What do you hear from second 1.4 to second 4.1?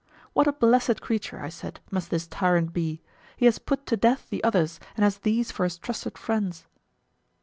I said, must this tyrant be; he has put to